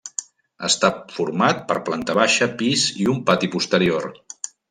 [0.67, 4.09] Està format per planta baixa, pis i un pati posterior.